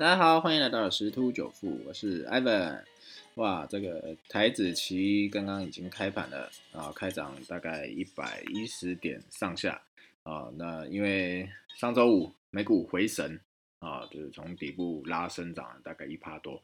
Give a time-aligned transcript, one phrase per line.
[0.00, 2.84] 大家好，欢迎来到十突九富，我是 Ivan。
[3.34, 9.78] 哇，这个台子期刚刚已经开盘了啊，开涨大概一百一十点上下
[10.22, 10.50] 啊。
[10.56, 13.38] 那因为上周五美股回神
[13.80, 16.62] 啊，就是从底部拉升涨了大概一趴多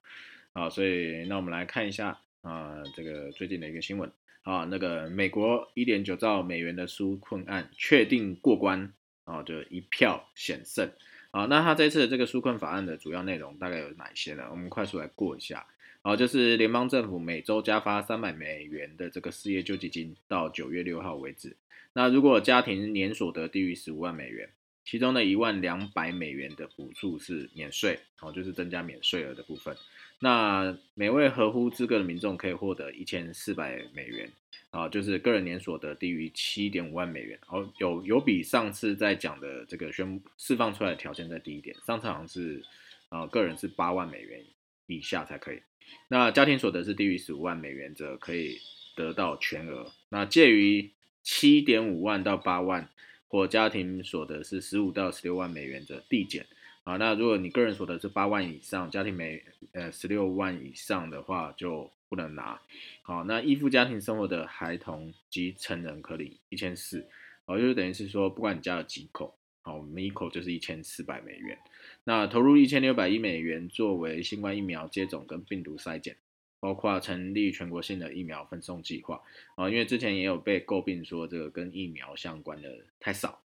[0.55, 4.11] 啊，所以那我们来看一下啊，这个最近的一个新闻
[4.45, 8.95] 啊，那个美国一点九兆美元的纾困案确定过关
[9.25, 10.91] 啊，就一票险胜
[11.30, 11.46] 啊。
[11.46, 14.48] 那他这次的这个纾困法案的主要内容大概有哪些呢？
[14.50, 15.67] 我们快速来过一下。
[16.03, 21.57] 好，就是联邦政府每周加发三百美元的这个失业救济金，到九月六号为止。
[21.94, 24.48] 那如果家庭年所得低于十五万美元，
[24.84, 29.76] 其中的一万两百美元的补助是免税，好，就是增加免税额的部分。
[30.20, 34.31] 那每位合乎资格的民众可以获得一千四百美元，
[34.70, 37.38] 啊，就是个人年所得低于七点五万美元。
[37.48, 42.62] 哦，有有比上次在讲的这个宣释放出来的条件再低一点，上次好像是，
[43.08, 44.44] 啊，个人是八万美元
[44.86, 45.62] 以下才可以。
[46.08, 48.58] 那家庭所得是低于十五万美元则可以
[48.97, 49.92] 得到全额。
[50.08, 50.91] 那介于
[51.23, 52.91] 七点五万到八万，
[53.28, 56.47] 或家庭所得是十五到十六万美元则递减。
[56.84, 59.42] 啊，那如果你个人所得是八万以上，家庭每
[59.73, 62.61] 呃十六万以上的话就不能拿。
[63.03, 67.09] 好，那依附家庭生活的孩童及成人可领一千四。
[67.47, 69.39] 哦，就是等于是说，不管你家有几口。
[69.63, 71.59] 好，每一口就是一千四百美元。
[72.05, 76.17] 那投入一千六百亿美元作为新冠疫苗接种跟病毒筛检，
[76.61, 79.20] 包括成立全国性的疫苗分送计划
[79.57, 79.69] 啊。
[79.69, 83.43] 因为之前也有被诟病说这个跟疫苗相关的太少。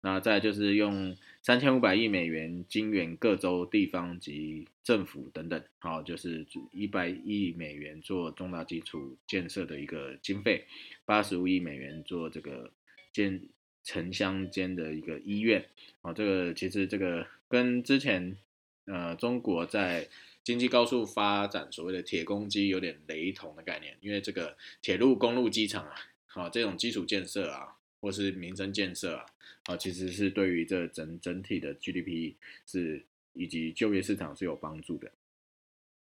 [0.00, 10.66] 那再就是用三千五百亿美元金援各州地方及政府等等，好，就是一百亿美元做重大基础建设的一个经费，
[11.04, 12.72] 八十五亿美元做这个
[13.12, 13.48] 建。
[13.84, 15.64] 城乡间的一个医院
[16.02, 18.36] 啊，这个其实这个跟之前
[18.84, 20.06] 呃中国在
[20.44, 25.94] 经济高速发展所谓的铁公鸡有点雷同的概念，因为这个铁路、公路、机场啊，
[26.26, 29.26] 好这种基础建设啊，或是民生建设啊，
[29.64, 32.34] 啊其实是对于这整整体的 GDP
[32.66, 35.10] 是以及就业市场是有帮助的。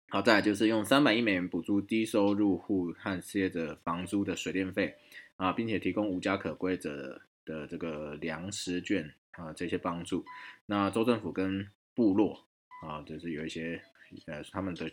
[0.09, 4.97] 好，再来就是用三百亿美元补助低收入户和失业者房租的水电费
[5.37, 7.23] 啊，并且提供无家可归者。
[7.45, 10.25] 的这个粮食券啊，这些帮助，
[10.67, 12.47] 那州政府跟部落
[12.85, 13.83] 啊，就是有一些
[14.27, 14.89] 呃他们的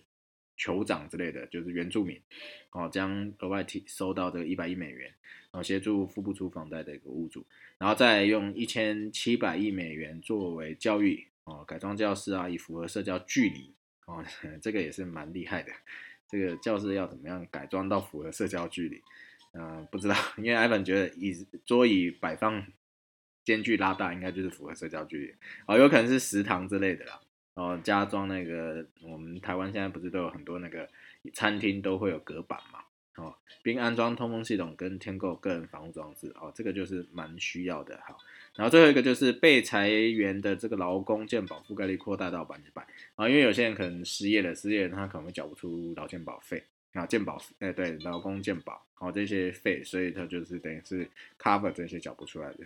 [0.60, 2.22] 酋长之类的，就是原住民，
[2.72, 5.08] 哦，将额外提收到这个一百亿美元，
[5.52, 7.46] 然后协助付不出房贷的一个屋主，
[7.78, 13.74] 然后再用一千七百亿美元作为教育哦，改装教室啊，以符合社交距离
[14.06, 14.24] 哦，
[14.62, 15.72] 这个也是蛮厉害的，
[16.28, 19.02] 这个教室要怎么样改装到符合社交距离？
[19.54, 21.34] 嗯，不知道，因为 Ivan 觉得椅
[21.66, 22.68] 桌椅摆放
[23.44, 25.34] 间距拉大，应该就是符合社交距离
[25.66, 27.20] 哦，有可能是食堂之类的啦。
[27.60, 30.88] 哦，加装那个，我们台湾现在不是都有很多那个
[31.34, 32.80] 餐厅都会有隔板嘛？
[33.16, 38.16] 哦，并安装通风系统跟添购个人防护装置哦，这个就是蛮需要的哈。
[38.56, 46.64] 然后最后一个就是被裁员的这个劳工健保覆盖率扩大到百分之百啊，因为有些人可能失业了，失业他可能会缴不出劳健保费。
[46.94, 52.66] 啊，健保，哎，对，劳工健保，好这些费，所以他就是等于是 cover 这些缴不出来的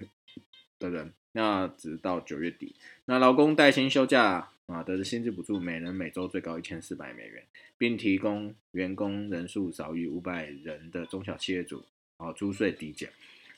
[0.79, 1.11] 的人。
[1.33, 7.45] 那直到九月底，那劳工带薪休假啊，得的薪资补助，每人每周最高一千四百美元，
[7.77, 11.83] 并提供员工人数少于五百人的中小企业主
[12.17, 13.09] 啊，租税抵减。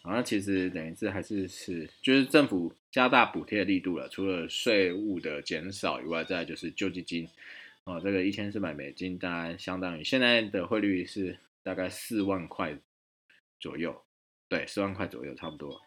[0.02, 7.28] 啊，那其实等于是还是是，就是政府加大补贴力度了，除了税务的减少以外，再就是救济金。
[7.86, 12.78] 哦，这个一千四百美金，当然相当于现在的汇率是大概四万块
[13.60, 14.00] 左右，
[14.48, 15.80] 对，四万块左右差不多。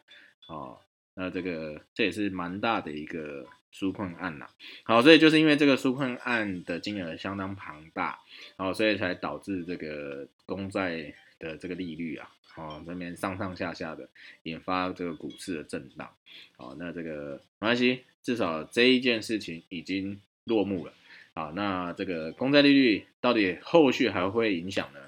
[0.46, 0.78] 哦，
[1.14, 4.48] 那这个这也是蛮大的一个纾困案呐。
[4.84, 8.20] 好，所以就是因为这个纾困案的金额相当庞大，
[8.56, 14.08] 哦，所以才导致这个公债的这个利率啊，哦，这边上上下下的，
[14.42, 16.12] 引发这个股市的震荡。
[16.56, 20.92] 哦，那这个没关系，至少这一件事情已经落幕了。
[21.34, 25.00] 好，那这个公债利率到底后续还会影响呢？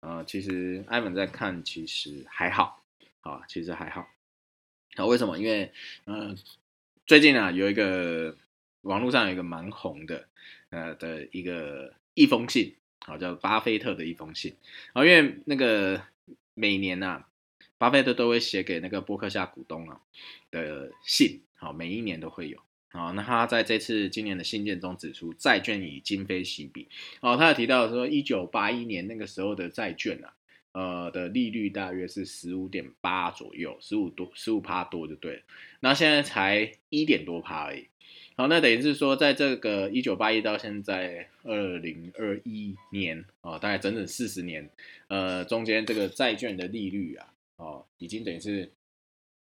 [0.00, 2.82] 呃，其实艾文在看，其实还好，
[3.22, 4.08] 啊，其实还好。
[4.94, 5.38] 好，为什么？
[5.38, 5.72] 因为，
[6.06, 6.36] 嗯，
[7.06, 8.36] 最近啊，有一个
[8.80, 10.26] 网络上有一个蛮红的，
[10.70, 14.56] 呃的一个一封信，好，叫巴菲特的一封信。
[14.92, 16.02] 啊，因为那个
[16.54, 17.22] 每年呐，
[17.78, 20.00] 巴菲特都会写给那个伯克夏股东啊
[20.50, 22.58] 的信，好，每一年都会有。
[22.88, 26.88] 好，那他在这次今年的信件中指出，债券已今非昔比。
[27.20, 30.34] 哦，他有提到说，一九八一年那个时候的债券啊，
[30.76, 35.42] 呃的利率大约是十五点八左右，十五多，十五趴多就对了。
[35.80, 37.88] 那现在才一点多趴而已。
[38.36, 44.68] 好，那等于是说，在这个一九八一到现在二零二一年啊，大概整整四十年，
[45.08, 48.70] 呃，中间这个债券的利率啊，哦，已经等于是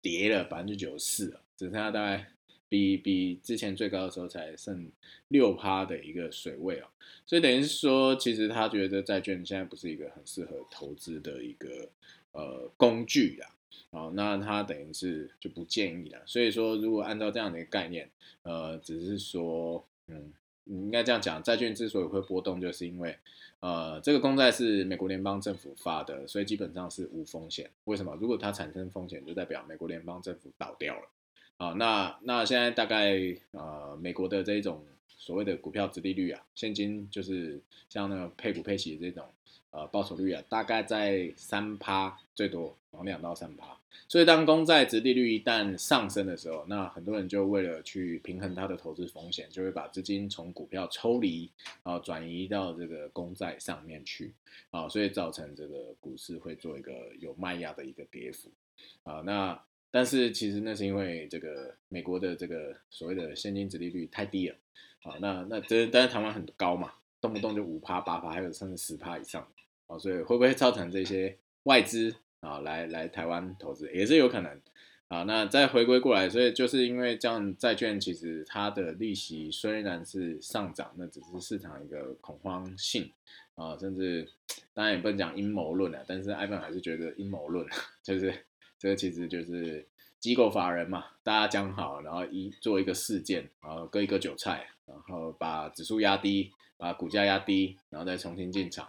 [0.00, 2.28] 跌了百分之九十四了，只剩下大概
[2.74, 4.90] 比比之前最高的时候才剩
[5.28, 6.86] 六趴的一个水位哦，
[7.24, 11.88] 所以等于是说，其实他觉得债券现在不是一个很适合投资的一个
[12.32, 13.54] 呃工具啊。
[13.90, 16.20] 哦，那他等于是就不建议了。
[16.26, 18.10] 所以说，如果按照这样的一个概念，
[18.42, 20.32] 呃，只是说，嗯，
[20.64, 23.16] 你应该这样讲，债券之所以会波动，就是因为，
[23.60, 27.70] 呃，这个公债是美国联邦政府发的，所以基本上是无风险。
[27.84, 28.16] 为什么？
[28.20, 31.08] 如果它产生风险，就代表美国联邦政府倒掉了。
[31.56, 39.24] 啊，那那现在大概，呃，美国的这一种所谓的股票殖利率啊，现金就是像那个配股配息这种。
[39.70, 43.76] 呃，报酬率啊，大概在三趴最多，然后两到三趴。
[44.06, 51.50] 所以当公债值利率一旦上升的时候，那很多人就为了去平衡他的投资风险，就会把资金从股票抽离，
[51.82, 54.32] 啊，转移到这个公债上面去，
[54.70, 58.48] 啊，所以造成这个股市会做一个有卖压的一个跌幅，
[59.02, 59.60] 啊，那
[59.94, 64.56] 但是其实那是因为这个美国的这个所谓的现金值利率太低了，
[65.04, 69.46] 啊，那那这但是台湾很高嘛，动不动就五趴八趴，还有甚至十趴以上。
[69.86, 74.60] 哦，所以会不会造成这些外资啊来来台湾投资也是有可能
[75.06, 75.22] 啊？
[75.22, 83.12] 那再回归过来，所以就是因为这样，债券其实它的利息虽然是上涨，那只是市场一个恐慌性
[83.54, 84.28] 啊，甚至
[84.72, 87.64] 当然也不能讲阴谋论了，但是艾文还是觉得阴谋论，
[88.02, 88.34] 就是
[88.84, 89.86] 这个其实就是
[90.20, 98.86] 机构法人嘛，大家讲好，然后一做一个事件，然后割一个韭菜，然后把指数压低，把股价压低，然后再重新进场。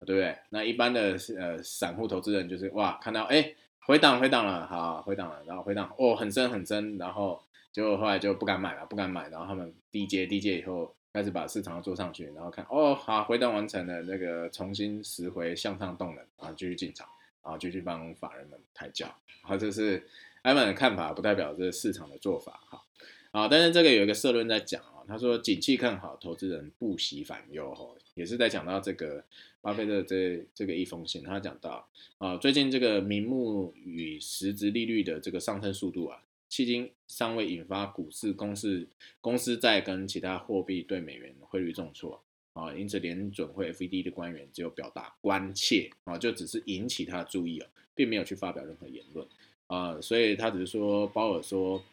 [0.00, 0.36] 对不对？
[0.50, 7.42] 那一般的呃散户投资人就是哇，看到哎回档回档了，好回档了，然后回档哦很深很深，然后
[7.72, 17.08] 结果后来就不敢买了，不敢买，然后他们低接低接以后开始把市场做上去，然后看哦好回档完成了，那个重新拾回向上动能啊，继续进场，
[17.42, 20.06] 然后就去帮法人们抬轿，好这是
[20.42, 22.84] 艾文的看法，不代表这市场的做法哈。
[23.30, 29.22] 啊，但是这个有一个社论在讲啊，他说景气看好，投资人不喜反忧吼，也是在讲到这个
[29.60, 31.86] 巴菲特这这个一封信，他讲到
[32.16, 38.88] 啊，最近这个名目与实质利率的这个上升速度啊，迄今尚未引发股市公司
[39.20, 42.22] 公司在跟其他货币对美元汇率重挫
[42.58, 49.26] 啊，因此联准会 FED 的官员只有表达关切啊，就只是引起他的注意啊，并没有去发表任何言论
[49.68, 51.84] 啊，所以他只是说鲍尔说。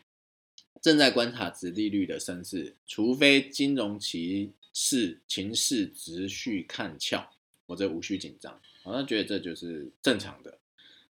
[0.82, 7.28] 正在观察值利率的升势，除非金融歧视情势持续看俏，
[7.66, 8.62] 或者无需紧张。
[8.84, 10.60] 好像觉得这就是正常的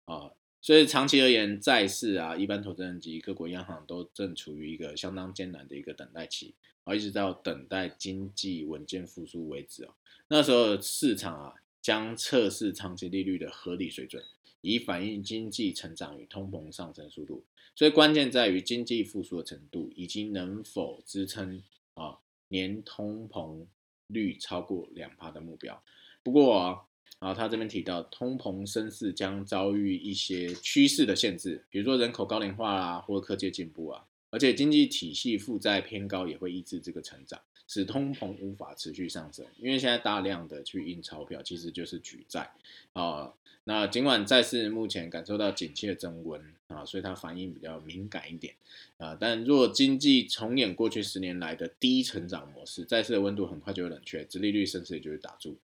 [0.07, 0.31] 啊。
[0.61, 9.95] 所以长期而言，债市啊，一般投资人及各国央行都正处于一个相当艰难的一个等待期，而，一直到等待经济稳健复苏为止哦。
[10.29, 14.25] 那时候市场啊，将测试长期利率的合理水准。
[14.61, 17.45] 以反映经济成长与通膨上升速度，
[17.77, 21.63] 所以关键在于经济复苏的程度以及能否支撑
[21.95, 22.19] 啊
[22.49, 23.65] 年通膨
[24.09, 25.81] 率超过两帕的目标。
[26.25, 26.88] 不过啊，
[27.21, 39.45] 然后他这边提到通膨升势将遭遇一些趋势的限制，比如说人口高龄化啊，或科技进步啊，而且经济体系负债偏高也会抑制这个成长，使通膨无法持续上升。
[39.59, 42.53] 因为现在大量的去印钞票，其实就是举债
[42.93, 43.33] 啊。
[43.65, 48.55] 那尽管债市目前感受到景气的增温啊，所以它反应比较敏感一点
[48.97, 49.15] 啊。
[49.21, 55.59] 但若经济重演过去十年来的低成长模式，债市的温度很快就会冷却，殖利率甚至也就会打住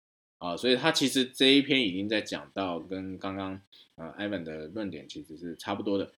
[0.41, 0.57] 啊。
[0.57, 3.62] 所以它其实这一篇已经在讲到跟刚刚
[3.95, 6.12] 呃 Ivan 的论点其实是差不多的，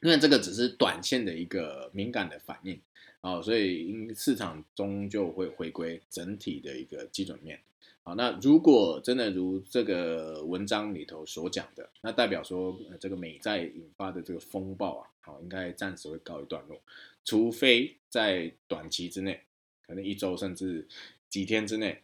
[0.00, 2.80] 因为这个只是短线的一个敏感的反应
[3.20, 7.60] 啊，所以因市场终究会回归整体的一个基准面。
[8.06, 16.78] 好，那如果真的如这个文章里头所讲的，那代表说这个美债引发的这个风暴啊，好，应该暂时会告一段落，
[17.24, 19.40] 除非在短期之内，
[19.86, 20.86] 可能一周甚至
[21.30, 22.02] 几天之内，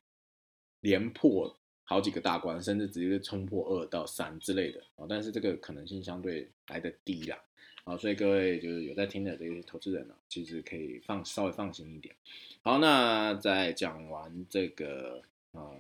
[0.80, 7.38] 连破好几个大关，甚至直接冲破二到三之类的啊，但是这个可能性相对来的低啦，
[7.84, 12.14] 好，所以各位就是有在听的这些投资人呢，其实可以放稍微放心一点。
[12.62, 15.22] 好，那在讲完这个
[15.52, 15.70] 啊。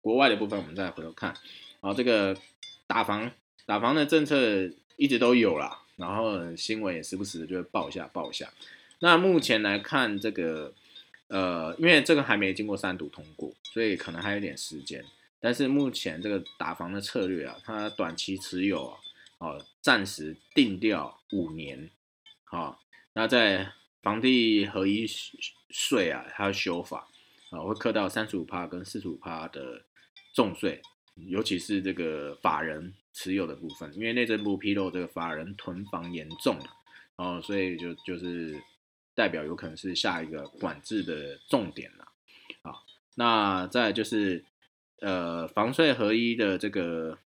[0.00, 1.34] 国外的部分，我们再回头看，
[1.80, 2.34] 啊这个
[2.86, 3.30] 打房
[3.66, 4.36] 打房的政策
[4.96, 8.48] 一直都有啦，然后新闻也时不时就会报一下报一下。
[9.00, 10.72] 那目前来看，这个
[11.28, 15.04] 呃，因为这个还没经过三读通过，所以可能还有点时间。
[15.40, 18.98] 但是目前这个打房的策略啊，它短期持有啊，
[19.38, 21.90] 哦，暂时定调五年，
[22.44, 22.80] 好，
[23.12, 25.06] 那在房地合一
[25.70, 27.06] 税啊，它修法
[27.50, 29.84] 啊，会课到三十五趴跟四十五趴的
[30.34, 30.82] 重税，
[31.28, 36.58] 尤其是这个法人持有的部分，因为内政部披露这个法人囤房严重，
[37.14, 38.60] 哦，所以就就是
[39.18, 42.06] 代表有可能是下一个管制的重点了，
[42.62, 42.78] 啊，
[43.16, 44.44] 那再就是
[45.00, 47.18] 呃房税合一的这个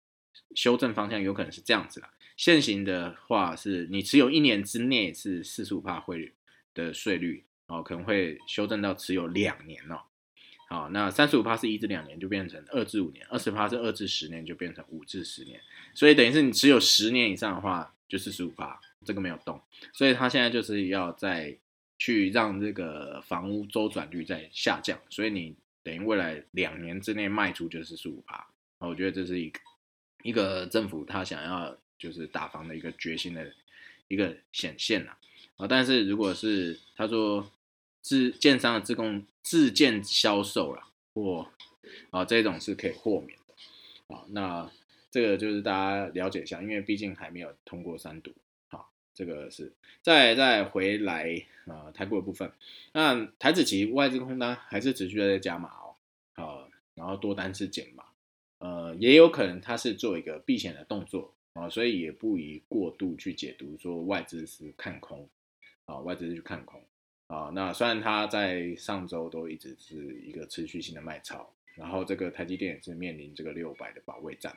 [0.55, 2.09] 修正方向有可能是这样子了。
[2.35, 6.35] 现行的话是你持有一年之内是四十五帕汇率
[6.73, 10.01] 的税率哦，可能会修正到持有两年哦。
[10.71, 15.61] 好，那三十五帕是一至两年就变成二至五年，二十帕是二至十年就变成五至十年，
[15.95, 19.61] 所以等于是你持有十年以上的话就四十五帕，这个没有动，
[19.93, 21.59] 所以他现在就是要再
[22.03, 25.55] 去让这个房屋周转率在下降，所以你
[25.85, 28.45] 等于未来两年之内卖出就是十五趴，
[28.79, 29.61] 我觉得这是一个
[30.25, 31.79] 一个政府他想要。
[32.03, 33.55] 就是打房的一个决心的
[34.09, 35.17] 一个显现了
[35.57, 35.69] 啊！
[35.69, 37.49] 但是如果是他说
[38.01, 40.83] 自建商的自供自建销售了
[41.15, 41.49] 或
[42.11, 44.69] 啊这种是可以豁免的啊，那
[45.13, 48.33] 这个就是大家了解一下，因为毕竟还没有通过三读，
[49.15, 49.73] 这个是。
[50.03, 52.51] 再再回来啊台股的部分，
[52.93, 55.95] 那台子期外资空单还是持续在加码哦，
[56.35, 58.05] 啊，然后多单是减码，
[58.59, 61.35] 呃，也有可能它是做一个避险的动作。
[61.55, 65.29] 啊，所以也不宜过度去解读说外资是看空，
[65.85, 66.83] 啊，外资是去看空，
[67.27, 74.51] 啊，那虽然它在上周都一直是一个持续性的卖超，然后这个台积电也是面临这个六百的保卫战，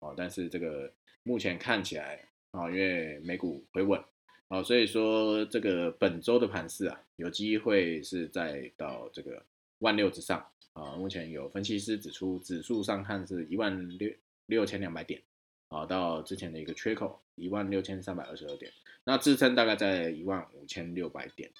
[0.00, 0.92] 啊，但是这个
[1.22, 2.22] 目前看起来，
[2.54, 4.00] 啊，因为美股回稳，
[4.48, 9.42] 啊，所以说这个本周的盘势啊，有机会是在到这个
[9.80, 14.10] 万六之上，啊，目前有分析师指出，指数上看是一万六
[14.46, 15.20] 六千两百点。
[15.68, 18.70] 啊，到之前的一个缺口一万六千三百二十二点，
[19.02, 21.50] 那支撑大概在一万五千六百点，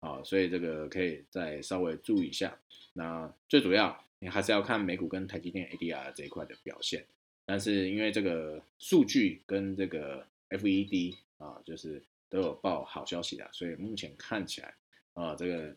[0.00, 2.54] 啊，所以这个可以再稍微注意一下。
[2.92, 7.06] 那最主要你还是要看美股跟台积电 ADR 这一块的表现，
[7.46, 10.26] 但是因为这个数据跟这个
[10.58, 14.74] FED 啊，就是都有报好消息的，所以目前看起来
[15.14, 15.74] 啊，这个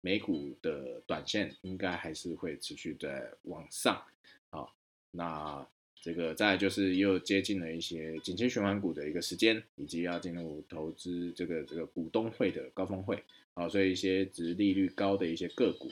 [0.00, 4.02] 美股的短线应该还是会持续在往上，
[4.50, 4.66] 啊，
[5.10, 5.66] 那。
[6.02, 15.90] 这个再就是又接近了一些景气循环股的一个时间，以及要进入投资这个这个股东会的高峰会啊，所以一些值利率高的一些个股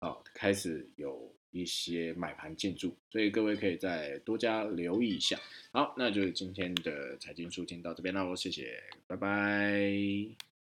[0.00, 5.38] 啊，啊开始有一些买盘进驻，所以各位可以再多加留意一下。
[5.70, 10.53] 好，那就是今天的财经书听到这边喽，谢谢，拜拜。